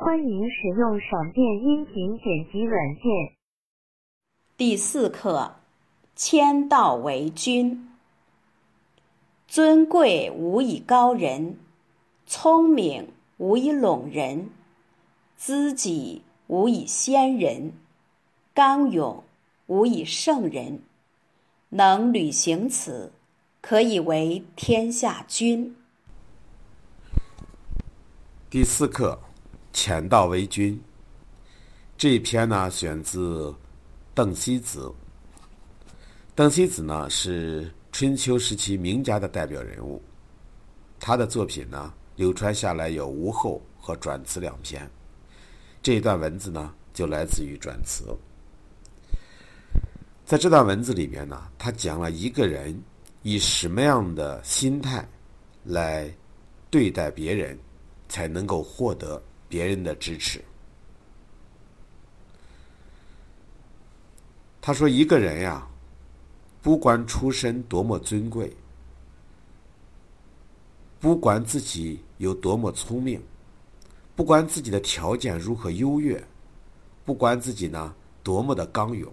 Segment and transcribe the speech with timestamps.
[0.00, 3.02] 欢迎使用闪电音频剪辑软件。
[4.56, 5.56] 第四课：
[6.14, 7.90] 谦道为君。
[9.48, 11.58] 尊贵无以高人，
[12.26, 13.08] 聪明
[13.38, 14.50] 无以拢人，
[15.36, 17.72] 知己无以先人，
[18.54, 19.24] 刚勇
[19.66, 20.80] 无以胜人。
[21.70, 23.12] 能履行此，
[23.60, 25.74] 可以为天下君。
[28.48, 29.18] 第四课。
[29.80, 30.76] 浅道为君。
[31.96, 33.54] 这一篇呢，选自
[34.12, 34.92] 邓析子。
[36.34, 40.02] 邓析子呢是春秋时期名家的代表人物，
[40.98, 44.90] 他的作品呢流传下来有吴后和转词两篇。
[45.80, 48.04] 这一段文字呢就来自于转词。
[50.24, 52.76] 在这段文字里面呢，他讲了一个人
[53.22, 55.08] 以什么样的心态
[55.62, 56.12] 来
[56.68, 57.56] 对待别人，
[58.08, 59.22] 才能够获得。
[59.48, 60.44] 别人的支持。
[64.60, 65.66] 他说：“一个人呀，
[66.60, 68.54] 不管出身多么尊贵，
[71.00, 73.22] 不管自己有多么聪明，
[74.14, 76.22] 不管自己的条件如何优越，
[77.06, 79.10] 不管自己呢多么的刚勇，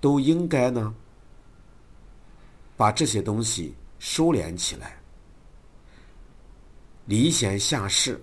[0.00, 0.94] 都应该呢
[2.78, 4.98] 把这些东西收敛起来，
[7.04, 8.18] 礼贤下士。”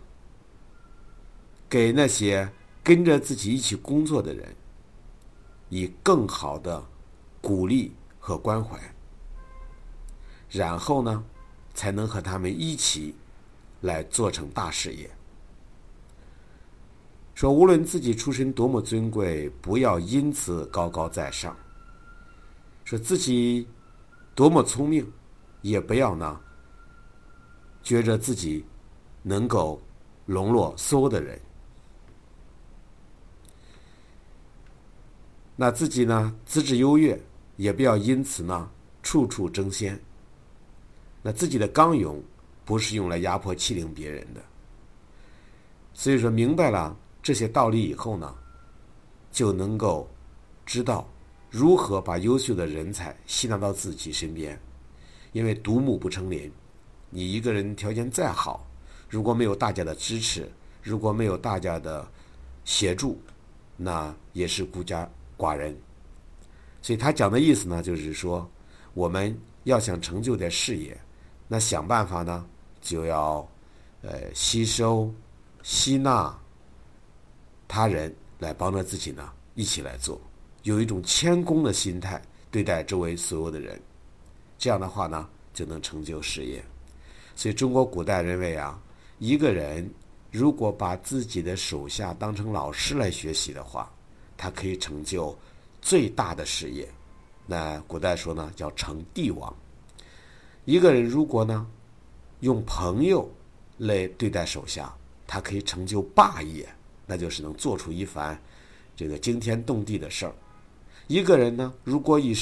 [1.70, 2.50] 给那些
[2.84, 4.56] 跟着自己一起工作的人，
[5.70, 6.84] 以更好的
[7.42, 8.80] 鼓励和关怀，
[10.50, 11.24] 然后呢，
[11.74, 13.16] 才能和他们一起
[13.82, 15.10] 来做成大事业。
[17.34, 21.54] 说无论自己出身多么尊贵，不要因此高高在上；
[22.86, 23.68] 说自己
[24.34, 25.12] 多么聪明，
[25.62, 26.40] 也不要呢，
[27.84, 28.66] 觉着自己
[29.22, 29.82] 能够
[30.28, 31.42] 笼络所有的人。
[35.56, 37.20] 那自己呢，资质优越，
[37.56, 38.70] 也不要因此呢
[39.02, 40.00] 处处争先。
[41.22, 42.22] 那自己的刚勇，
[42.66, 44.42] 不是用来压迫欺凌别人的。
[45.94, 48.36] 所以说明白了这些道理以后呢，
[49.32, 50.10] 就能够
[50.66, 51.08] 知道
[51.50, 54.60] 如何把优秀的人才吸纳到自己身边。
[55.32, 56.52] 因为独木不成林，
[57.10, 58.68] 你一个人条件再好，
[59.10, 60.52] 如果没有大家的支持，
[60.84, 62.06] 如果没有大家的
[62.66, 63.20] 协助，
[63.78, 65.10] 那也是孤家。
[65.38, 65.76] 寡人，
[66.82, 68.50] 所以他讲的意思呢，就是说，
[68.94, 70.98] 我们要想成就点事业，
[71.48, 72.46] 那想办法呢，
[72.82, 73.48] 就要
[74.02, 75.14] 呃吸收、
[75.64, 76.38] 吸纳
[77.68, 80.20] 他人来帮着自己呢，一起来做，
[80.64, 82.22] 有一种谦恭的心态
[82.52, 83.82] 对待周围所有的人，
[84.58, 86.64] 这样的话呢，就能成就事业。
[87.36, 88.80] 所以中国古代认为啊，
[89.20, 89.90] 一个人
[90.32, 93.92] 如果把自己的手下当成老师来学习的话，
[94.38, 95.38] 他可以成就
[95.82, 96.88] 最大的事业，
[97.46, 99.54] 那古代说呢叫成帝王。
[100.66, 101.66] 一个人如果呢
[102.40, 103.30] 用朋友
[103.78, 104.94] 来对待手下，
[105.28, 106.68] 他可以成就霸业，
[107.06, 108.40] 那就是能做出一番
[108.96, 110.34] 这个惊天动地的事儿。
[111.08, 112.36] 一个人呢如果以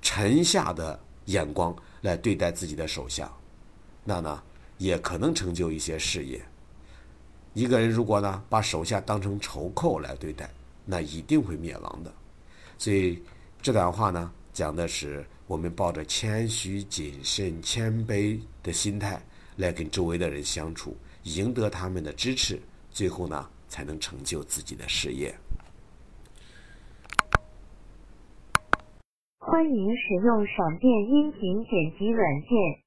[0.00, 3.30] 臣下的眼光来对待自己的手下，
[4.04, 4.42] 那呢
[4.78, 6.40] 也可能成就一些事业。
[7.52, 10.48] 一个人如果呢把手下当成仇寇来对待，
[10.88, 12.14] 那一定会灭亡的，
[12.78, 13.20] 所以
[13.60, 19.20] 这段话呢，讲的是我们抱着谦虚、谨慎、谦卑的心态
[19.56, 25.34] 来跟周围的人相处，赢得他们的支持，最后呢，才能成就自己的事业。
[29.38, 32.85] 欢迎使用闪电音频剪辑软件。